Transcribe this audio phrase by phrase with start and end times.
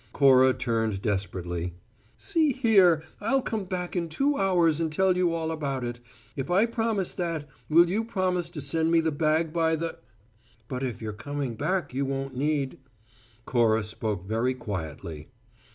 [0.13, 1.75] Cora turned desperately.
[2.17, 3.03] "See here.
[3.19, 5.99] I'll come back in two hours and tell you all about it.
[6.35, 9.99] If I promise that, will you promise to send me the bag by the"
[10.67, 12.79] "But if you're coming back you won't need"
[13.45, 15.29] Cora spoke very quietly.